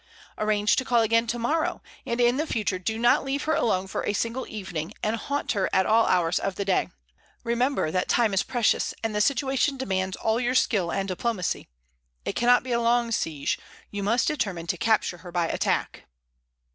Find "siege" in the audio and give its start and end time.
13.11-13.59